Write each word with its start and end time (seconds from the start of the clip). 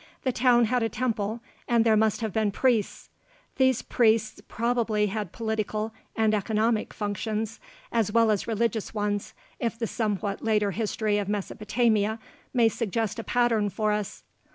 The 0.23 0.31
town 0.31 0.65
had 0.65 0.81
a 0.81 0.89
temple 0.89 1.41
and 1.67 1.85
there 1.85 1.95
must 1.95 2.21
have 2.21 2.33
been 2.33 2.49
priests. 2.49 3.11
These 3.57 3.83
priests 3.83 4.41
probably 4.47 5.05
had 5.05 5.31
political 5.31 5.93
and 6.15 6.33
economic 6.33 6.91
functions 6.91 7.59
as 7.91 8.11
well 8.11 8.31
as 8.31 8.47
religious 8.47 8.95
ones, 8.95 9.35
if 9.59 9.77
the 9.77 9.85
somewhat 9.85 10.43
later 10.43 10.71
history 10.71 11.19
of 11.19 11.29
Mesopotamia 11.29 12.17
may 12.51 12.67
suggest 12.67 13.19
a 13.19 13.23
pattern 13.23 13.69
for 13.69 13.91
us. 13.91 14.23